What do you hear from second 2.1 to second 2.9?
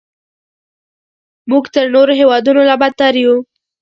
هیوادونو لا